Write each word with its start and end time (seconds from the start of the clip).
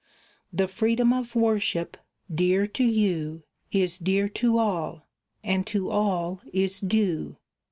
The 0.51 0.67
freedom 0.67 1.13
of 1.13 1.35
worship, 1.35 1.95
dear 2.33 2.65
to 2.65 2.83
you, 2.83 3.43
Is 3.71 3.99
dear 3.99 4.27
to 4.29 4.57
all, 4.57 5.05
and 5.43 5.67
to 5.67 5.91
all 5.91 6.41
is 6.51 6.79
due. 6.79 7.37